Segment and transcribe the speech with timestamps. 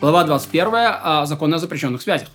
[0.00, 0.68] Глава 21.
[0.74, 2.28] О законе о запрещенных связях.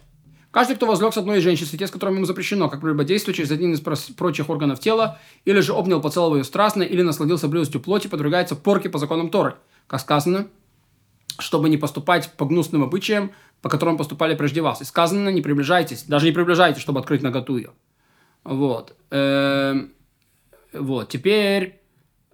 [0.51, 3.51] Каждый, кто возлег с одной из женщин, те, с которыми ему запрещено, как прелюбодействие через
[3.51, 8.07] один из прочих органов тела, или же обнял, поцеловал ее страстно, или насладился близостью плоти,
[8.07, 9.55] подвергается порке по законам Торы.
[9.87, 10.47] Как сказано,
[11.39, 13.31] чтобы не поступать по гнусным обычаям,
[13.61, 14.81] по которым поступали прежде вас.
[14.81, 17.71] И сказано, не приближайтесь, даже не приближайтесь, чтобы открыть наготу ее.
[18.43, 18.93] Вот.
[19.09, 19.93] Эм,
[20.73, 21.07] вот.
[21.07, 21.79] Теперь...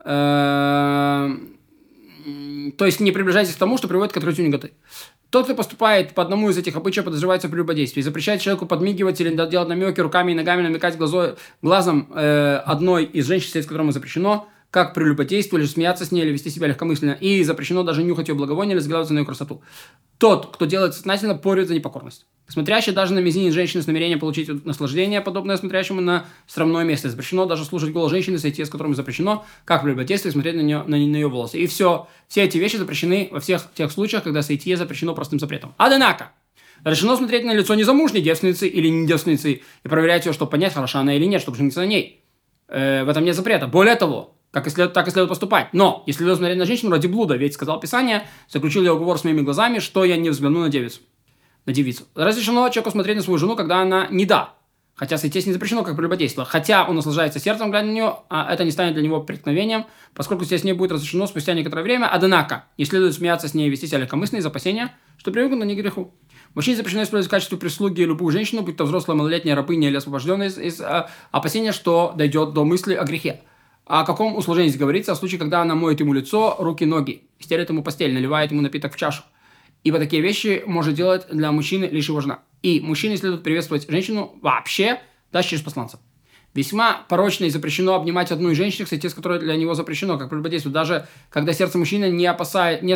[0.04, 1.55] Эм,
[2.77, 4.73] то есть не приближайтесь к тому, что приводит к открытию наготы.
[5.29, 8.01] Тот, кто поступает по одному из этих обычаев, подозревается в прелюбодействии.
[8.01, 13.27] Запрещает человеку подмигивать или делать намеки руками и ногами, намекать глазой, глазом э, одной из
[13.27, 17.11] женщин, с которым запрещено, как прелюбодействовать, или смеяться с ней, или вести себя легкомысленно.
[17.11, 19.61] И запрещено даже нюхать ее благовоние или взглядываться на ее красоту.
[20.20, 22.26] Тот, кто делает сознательно, порит за непокорность.
[22.48, 27.09] Смотрящий даже на мизинец женщины с намерением получить наслаждение, подобное смотрящему на срамное место.
[27.09, 30.98] Запрещено даже слушать голос женщины, сойти с которым запрещено, как прелюбодействие, смотреть на нее, на,
[30.98, 31.59] на ее волосы.
[31.59, 32.08] И все.
[32.28, 35.73] Все эти вещи запрещены во всех тех случаях, когда сойти запрещено простым запретом.
[35.78, 36.31] Однако,
[36.83, 41.00] Решено смотреть на лицо незамужней девственницы или не девственницы и проверять ее, чтобы понять, хороша
[41.00, 42.23] она или нет, чтобы жениться на ней.
[42.70, 43.67] Э, в этом нет запрета.
[43.67, 45.69] Более того, как и след, так и следует поступать.
[45.73, 49.23] Но, если вы смотреть на женщину ради блуда, ведь сказал Писание, заключил я уговор с
[49.23, 51.02] моими глазами, что я не взгляну на девицу.
[51.66, 52.03] На девицу.
[52.16, 54.55] Разрешено человеку смотреть на свою жену, когда она не да.
[54.95, 56.44] Хотя сойтись не запрещено, как прелюбодейство.
[56.44, 60.44] Хотя он наслаждается сердцем, глядя на нее, а это не станет для него преткновением, поскольку
[60.44, 62.08] здесь не будет разрешено спустя некоторое время.
[62.11, 66.14] Однако, не следует смеяться с ней и вести себя легкомысленно опасения, что привыкнут не греху.
[66.53, 70.47] Мужчине запрещено использовать в качестве прислуги любую женщину, будь то взрослая, малолетняя, рабыня или освобожденная
[70.47, 73.42] из, из а, опасения, что дойдет до мысли о грехе.
[73.90, 75.14] О каком услужении здесь говорится?
[75.14, 78.94] О случае, когда она моет ему лицо, руки, ноги, стелит ему постель, наливает ему напиток
[78.94, 79.23] в чашу.
[79.84, 82.42] Ибо такие вещи может делать для мужчины лишь его жена.
[82.62, 85.02] И мужчине следует приветствовать женщину вообще,
[85.32, 86.00] даже через посланца.
[86.54, 90.30] Весьма порочно и запрещено обнимать одну из женщин, кстати, с которой для него запрещено, как
[90.30, 92.95] прелюбодействие, даже когда сердце мужчины не, опасает, не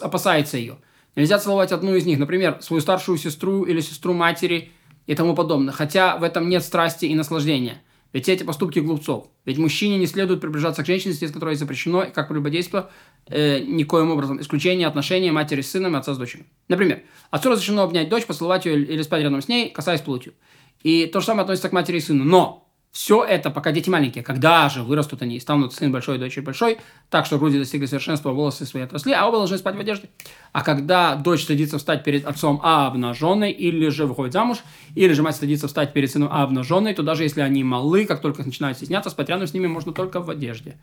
[0.00, 0.78] опасается ее.
[1.16, 4.72] Нельзя целовать одну из них, например, свою старшую сестру или сестру матери
[5.06, 9.28] и тому подобное, хотя в этом нет страсти и наслаждения– ведь эти поступки глупцов.
[9.44, 12.90] Ведь мужчине не следует приближаться к женщине, с которой запрещено, как прелюбодейство,
[13.26, 14.40] э, никоим образом.
[14.40, 16.46] Исключение отношения матери с сыном и отца с дочерью.
[16.68, 20.34] Например, отцу разрешено обнять дочь, поцеловать ее или спать рядом с ней, касаясь плотью.
[20.82, 22.24] И то же самое относится к матери и сыну.
[22.24, 26.36] Но все это, пока дети маленькие, когда же вырастут они и станут сын большой, дочь
[26.38, 26.78] большой,
[27.08, 30.08] так что груди достигли совершенства, волосы свои отросли, а оба должны спать в одежде.
[30.50, 34.58] А когда дочь стыдится встать перед отцом обнаженной, или же выходит замуж,
[34.96, 38.42] или же мать стыдится встать перед сыном обнаженной, то даже если они малы, как только
[38.42, 40.76] начинают стесняться, спать рядом с ними можно только в одежде.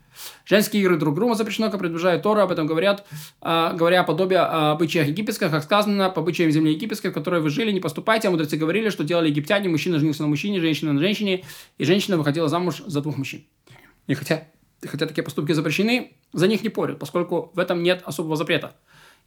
[0.46, 3.06] Женские игры друг другу запрещено, как предупреждает Тора, об этом говорят,
[3.42, 7.70] э, говоря о обычаях египетских, как сказано, по обычаям земли египетской, в которой вы жили,
[7.70, 11.44] не поступайте, а мудрецы говорили, что делали египтяне, мужчина женился на мужчине, женщина на женщине,
[11.76, 13.44] и женщина выходила замуж за двух мужчин.
[14.06, 14.48] И хотя,
[14.84, 18.76] хотя такие поступки запрещены, за них не порят, поскольку в этом нет особого запрета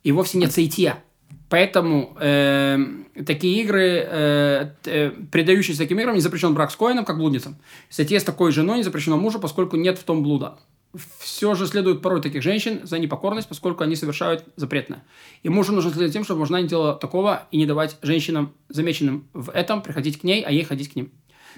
[0.04, 1.04] и вовсе нет сайтия.
[1.50, 2.78] Поэтому э,
[3.26, 7.58] такие игры, э, э, предающиеся таким играм, не запрещен брак с коином, как блудницам.
[7.90, 10.60] Кстати, с такой женой не запрещено мужу, поскольку нет в том блуда.
[11.20, 15.04] Все же следует порой таких женщин за непокорность, поскольку они совершают запретное.
[15.44, 19.28] И мужу нужно следить тем, чтобы жена не делала такого и не давать женщинам, замеченным
[19.34, 21.12] в этом, приходить к ней, а ей ходить к ним.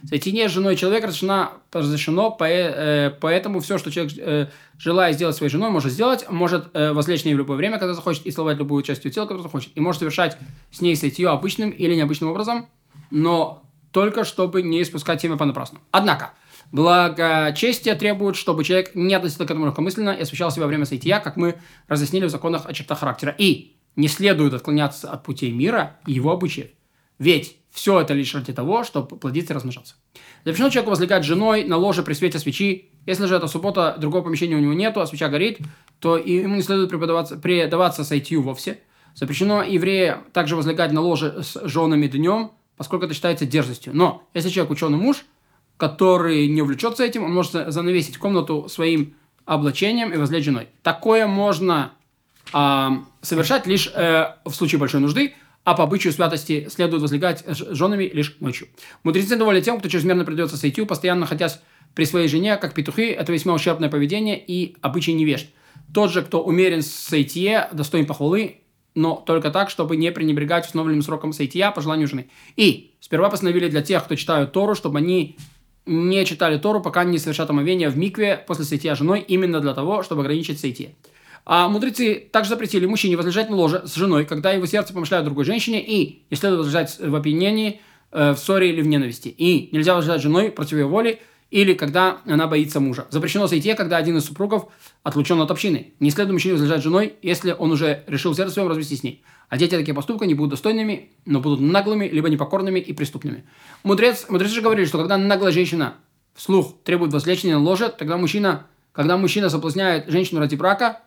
[0.08, 5.50] Соединение с женой человека разрешено, разрешено э, поэтому все, что человек, э, желая сделать своей
[5.50, 8.84] женой, может сделать, может э, возлечь ней в любое время, когда захочет, и целовать любую
[8.84, 10.38] часть тела, которую захочет, и может совершать
[10.72, 12.68] с ней сытье обычным или необычным образом,
[13.12, 15.80] но только чтобы не испускать семя понапрасну.
[15.92, 16.34] Однако,
[16.72, 21.20] благочестие требует, чтобы человек не относился к этому легкомысленно и освещал себя во время сытья,
[21.20, 21.56] как мы
[21.88, 23.34] разъяснили в законах о чертах характера.
[23.38, 26.72] И не следует отклоняться от путей мира и его обычаев.
[27.20, 29.96] Ведь все это лишь ради того, чтобы плодиться и размножаться.
[30.46, 32.92] Запрещено человеку возлегать женой на ложе при свете свечи.
[33.06, 35.60] Если же это суббота, другого помещения у него нету, а свеча горит,
[36.00, 38.80] то ему не следует предаваться, предаваться сойти вовсе.
[39.16, 43.96] Запрещено еврею также возлегать на ложе с женами днем, поскольку это считается дерзостью.
[43.96, 45.26] Но если человек ученый муж,
[45.78, 50.68] который не увлечется этим, он может занавесить комнату своим облачением и возлечь женой.
[50.84, 51.94] Такое можно
[52.54, 52.90] э,
[53.22, 55.34] совершать лишь э, в случае большой нужды,
[55.64, 58.68] а по обычаю святости следует возлегать с женами лишь ночью.
[59.04, 61.60] Мудрецы довольны тем, кто чрезмерно придется сойти, постоянно находясь
[61.96, 65.48] при своей жене, как петухи, это весьма ущербное поведение и обычай невежд.
[65.94, 68.58] Тот же, кто умерен в сайтие, достоин похвалы,
[68.96, 72.30] но только так, чтобы не пренебрегать установленным сроком сайтия по желанию жены.
[72.56, 75.38] И сперва постановили для тех, кто читают Тору, чтобы они
[75.86, 80.04] не читали Тору, пока не совершат омовение в микве после сайтия женой, именно для того,
[80.04, 80.96] чтобы ограничить сайтие.
[81.46, 85.46] А мудрецы также запретили мужчине возлежать на ложе с женой, когда его сердце помышляет другой
[85.46, 87.82] женщине, и не следует возлежать в опьянении,
[88.12, 89.28] э, в ссоре или в ненависти.
[89.28, 91.20] И нельзя возлежать с женой против ее воли,
[91.52, 93.06] или когда она боится мужа.
[93.12, 94.70] Запрещено сойти, когда один из супругов
[95.04, 95.94] отлучен от общины.
[96.00, 99.24] Не следует мужчине возлежать с женой, если он уже решил сердце своем развестись с ней.
[99.50, 103.44] А дети такие поступки не будут достойными, но будут наглыми, либо непокорными и преступными.
[103.84, 105.96] Мудрец, мудрецы же говорили, что когда наглая женщина
[106.34, 111.02] вслух требует возлечения на ложе, тогда мужчина, когда мужчина соблазняет женщину ради брака,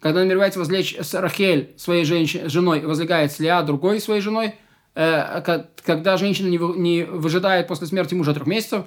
[0.00, 4.54] когда намеревается возлечь с Рахель, своей женщиной, женой, возлегает с Леа, другой своей женой,
[4.94, 5.42] э,
[5.84, 8.84] когда женщина не, не выжидает после смерти мужа трех месяцев,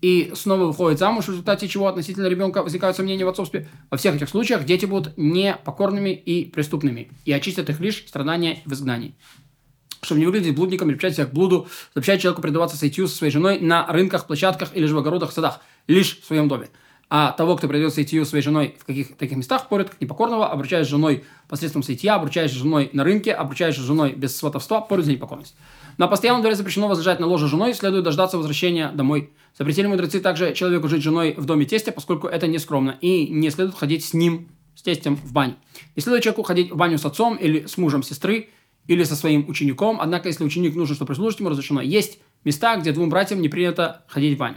[0.00, 3.68] и снова выходит замуж, в результате чего относительно ребенка возникают сомнения в отцовстве.
[3.88, 8.72] Во всех этих случаях дети будут непокорными и преступными, и очистят их лишь страдания в
[8.72, 9.14] изгнании.
[10.02, 13.60] Чтобы не выглядеть блудником приобщать себя к блуду, запрещает человеку предаваться сойтию со своей женой
[13.60, 16.68] на рынках, площадках или же в огородах, садах, лишь в своем доме.
[17.14, 20.86] А того, кто придет сойтию своей женой в каких таких местах, порят как непокорного, обручаясь
[20.86, 25.04] с женой посредством сойтия, обручаясь с женой на рынке, обручаясь с женой без сватовства, порят
[25.04, 25.54] за непокорность.
[25.98, 29.28] На постоянном дворе запрещено возлежать на ложе женой, следует дождаться возвращения домой.
[29.58, 33.50] Запретили мудрецы также человеку жить женой в доме тестя, поскольку это не скромно, и не
[33.50, 35.56] следует ходить с ним, с тестем, в баню.
[35.94, 38.48] Не следует человеку ходить в баню с отцом или с мужем сестры,
[38.86, 41.82] или со своим учеником, однако если ученик нужен, чтобы прислужить ему, разрешено.
[41.82, 44.56] Есть места, где двум братьям не принято ходить в баню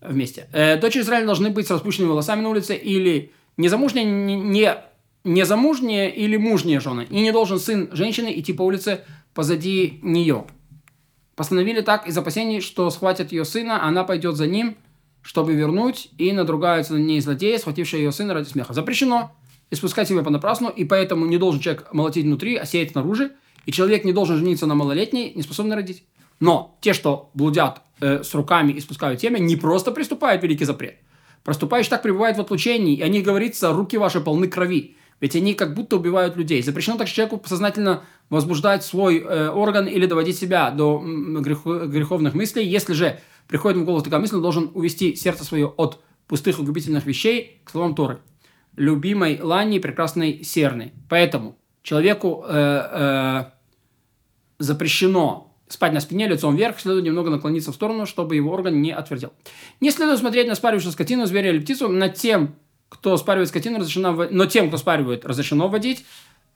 [0.00, 0.48] вместе.
[0.52, 4.76] Э, Израиля должны быть с распущенными волосами на улице или незамужние, не, не,
[5.24, 7.06] незамужние или мужние жены.
[7.10, 9.00] И не должен сын женщины идти по улице
[9.34, 10.44] позади нее.
[11.34, 14.76] Постановили так из опасений, что схватят ее сына, она пойдет за ним,
[15.22, 18.72] чтобы вернуть, и надругаются на ней злодеи, схватившие ее сына ради смеха.
[18.72, 19.32] Запрещено
[19.70, 23.32] испускать себя понапрасну, и поэтому не должен человек молотить внутри, а сеять снаружи,
[23.66, 26.04] и человек не должен жениться на малолетней, не способной родить.
[26.38, 30.96] Но те, что блудят э, с руками и спускают семя, не просто приступают великий запрет.
[31.44, 34.96] Проступающий так пребывает в отлучении, и о них говорится, руки ваши полны крови.
[35.20, 36.62] Ведь они как будто убивают людей.
[36.62, 41.02] Запрещено так человеку сознательно возбуждать свой э, орган или доводить себя до
[41.40, 42.66] грех, греховных мыслей.
[42.66, 46.62] Если же приходит в голову такая мысль, он должен увести сердце свое от пустых и
[46.62, 48.18] вещей к словам Торы.
[48.76, 50.92] Любимой Лани, прекрасной Серны.
[51.08, 53.44] Поэтому человеку э, э,
[54.58, 58.92] запрещено спать на спине лицом вверх, следует немного наклониться в сторону, чтобы его орган не
[58.92, 59.32] отвердел.
[59.80, 62.54] Не следует смотреть на спаривающую скотину, зверя или птицу, над тем,
[62.88, 66.06] кто спаривает скотину, разрешено, но тем, кто спаривает, разрешено вводить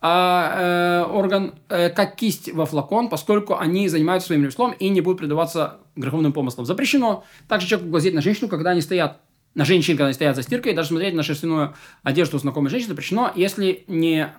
[0.00, 5.00] а, э, орган э, как кисть во флакон, поскольку они занимаются своим ремеслом и не
[5.00, 6.64] будут предаваться греховным помыслам.
[6.64, 9.18] Запрещено также человеку глазеть на женщину, когда они стоят
[9.54, 13.32] на женщин, когда они стоят за стиркой, даже смотреть на шерстяную одежду знакомой женщины запрещено,
[13.34, 14.32] если не,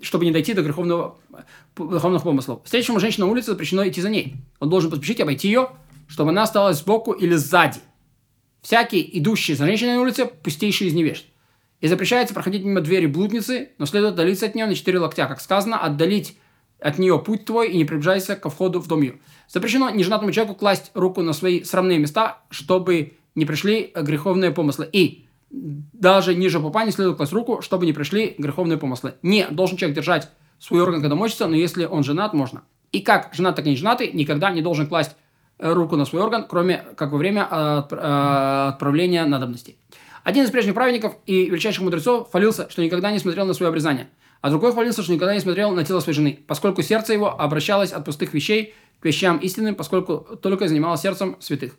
[0.00, 1.18] чтобы не дойти до греховного,
[1.76, 2.64] греховных помыслов.
[2.64, 4.36] Встречему женщину на улице запрещено идти за ней.
[4.60, 5.70] Он должен поспешить обойти ее,
[6.08, 7.80] чтобы она осталась сбоку или сзади.
[8.62, 11.26] Всякий, идущий за женщиной на улице, пустейший из невежд.
[11.80, 15.26] И запрещается проходить мимо двери блудницы, но следует отдалиться от нее на четыре локтя.
[15.26, 16.38] Как сказано, отдалить
[16.78, 19.18] от нее путь твой и не приближайся ко входу в дом ее.
[19.48, 24.88] Запрещено неженатому человеку класть руку на свои срамные места, чтобы не пришли греховные помыслы.
[24.90, 29.14] И даже ниже попа не следует класть руку, чтобы не пришли греховные помыслы.
[29.22, 32.62] Не должен человек держать свой орган, когда мочится, но если он женат, можно.
[32.92, 35.16] И как женат, так и не женатый, никогда не должен класть
[35.58, 39.76] руку на свой орган, кроме как во время э, отправления надобностей.
[40.24, 44.08] Один из прежних праведников и величайших мудрецов хвалился, что никогда не смотрел на свое обрезание,
[44.40, 47.92] а другой хвалился, что никогда не смотрел на тело своей жены, поскольку сердце его обращалось
[47.92, 51.76] от пустых вещей к вещам истинным, поскольку только занималось сердцем святых,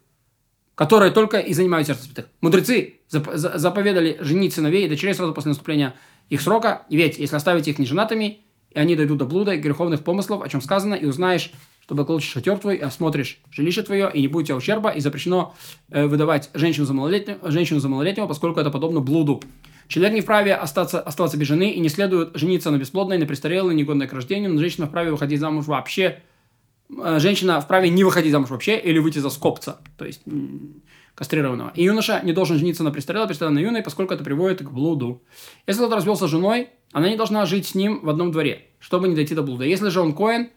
[0.75, 2.25] которые только и занимают сердце святых.
[2.41, 5.93] Мудрецы заповедали женить сыновей и дочерей сразу после наступления
[6.29, 8.39] их срока, ведь если оставить их неженатыми,
[8.71, 12.31] и они дойдут до блуда и греховных помыслов, о чем сказано, и узнаешь, чтобы получишь
[12.31, 15.53] шатер твой, осмотришь жилище твое, и не будет у тебя ущерба, и запрещено
[15.89, 19.41] э, выдавать женщину за, малолетнего, женщину за малолетнего, поскольку это подобно блуду.
[19.87, 23.75] Человек не вправе остаться, оставаться без жены, и не следует жениться на бесплодной, на престарелой,
[23.75, 26.23] негодной к рождению, но женщина вправе выходить замуж вообще,
[26.89, 30.21] женщина вправе не выходить замуж вообще, или выйти за скопца, то есть
[31.15, 31.71] кастрированного.
[31.75, 35.21] И юноша не должен жениться на престарелой, престарелой на юной, поскольку это приводит к блуду.
[35.67, 39.07] Если он развелся с женой, она не должна жить с ним в одном дворе, чтобы
[39.07, 39.65] не дойти до блуда.
[39.65, 40.49] Если же он коин,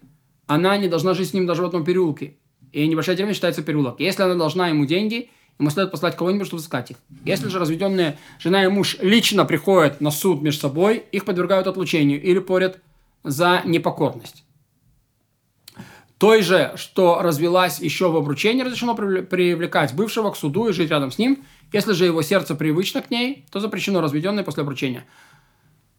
[0.47, 2.37] она не должна жить с ним даже в одном переулке.
[2.73, 4.01] И небольшая деревня считается переулок.
[4.01, 6.97] Если она должна ему деньги, ему следует послать кого-нибудь, чтобы взыскать их.
[7.25, 12.23] Если же разведенные жена и муж лично приходят на суд между собой, их подвергают отлучению
[12.23, 12.81] или порят
[13.25, 14.45] за непокорность.
[16.19, 21.11] Той же, что развелась еще в обручении, разрешено привлекать бывшего к суду и жить рядом
[21.11, 21.45] с ним.
[21.73, 25.05] Если же его сердце привычно к ней, то запрещено разведенное после обручения.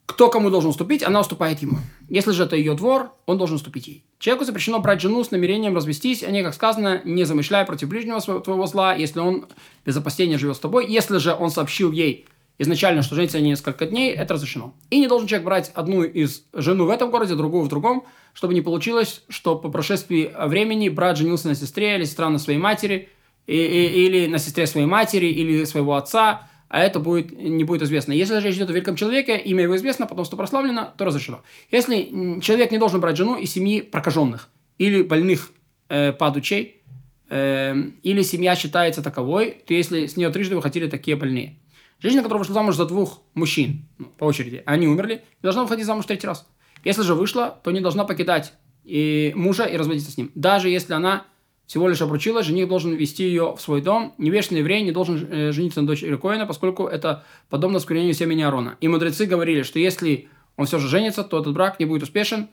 [0.08, 1.78] Кто кому должен уступить, она уступает ему.
[2.10, 4.06] Если же это ее двор, он должен уступить ей.
[4.18, 8.20] Человеку запрещено брать жену с намерением развестись, а не, как сказано, не замышляя против ближнего
[8.22, 9.46] твоего зла, если он
[9.86, 10.88] без опасения живет с тобой.
[10.88, 12.26] Если же он сообщил ей
[12.60, 14.74] изначально, что женится они несколько дней, это разрешено.
[14.90, 18.54] И не должен человек брать одну из жену в этом городе, другую в другом, чтобы
[18.54, 23.10] не получилось, что по прошествии времени брат женился на сестре или сестра на своей матери,
[23.46, 27.82] и, и, или на сестре своей матери, или своего отца, а это будет, не будет
[27.84, 28.12] известно.
[28.12, 31.42] Если же речь идет о великом человеке, имя его известно, потомство прославлено, то разрешено.
[31.72, 35.52] Если человек не должен брать жену из семьи прокаженных или больных
[35.88, 36.82] э, падучей,
[37.30, 37.74] э,
[38.04, 41.56] или семья считается таковой, то если с нее трижды выходили такие больные.
[42.00, 46.06] Женщина, которая вышла замуж за двух мужчин, ну, по очереди, они умерли, должна выходить замуж
[46.06, 46.48] третий раз.
[46.84, 50.32] Если же вышла, то не должна покидать и мужа и разводиться с ним.
[50.36, 51.26] Даже если она
[51.66, 54.14] всего лишь обручилась, жених должен вести ее в свой дом.
[54.18, 58.78] Невежный еврей не должен э, жениться на дочери Коина, поскольку это подобно сквернению семени Аарона.
[58.80, 62.48] И мудрецы говорили, что если он все же женится, то этот брак не будет успешен,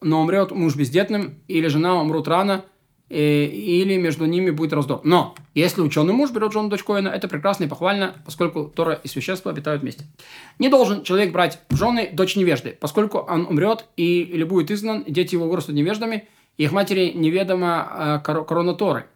[0.00, 2.64] но умрет муж бездетным, или жена умрут рано,
[3.14, 5.00] или между ними будет раздор.
[5.04, 9.08] Но если ученый муж берет жену дочь Коина, это прекрасно и похвально, поскольку Тора и
[9.08, 10.04] священство обитают вместе.
[10.58, 15.04] Не должен человек брать в жены дочь невежды, поскольку он умрет и, или будет изгнан,
[15.06, 16.28] дети его вырастут невеждами–
[16.60, 19.06] их матери неведома э, корона Торы.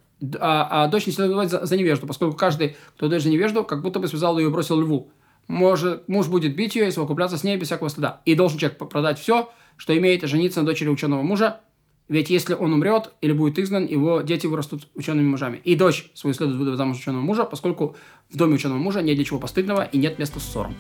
[0.41, 3.83] А, а дочь не следует за, за невежду, поскольку каждый, кто дает за невежду, как
[3.83, 5.11] будто бы связал ее и бросил льву.
[5.47, 8.23] Может, муж будет бить ее и совокупляться с ней без всякого стыда.
[8.25, 11.61] И должен человек продать все, что имеет, и жениться на дочери ученого мужа,
[12.09, 15.61] ведь если он умрет или будет изгнан, его дети вырастут учеными мужами.
[15.65, 17.97] И дочь свою следует выдавать замуж ученого мужа, поскольку
[18.31, 20.75] в доме ученого мужа нет ничего постыдного и нет места ссорам.